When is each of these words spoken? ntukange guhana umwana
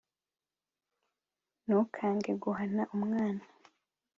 ntukange 1.63 2.31
guhana 2.43 2.83
umwana 2.95 3.43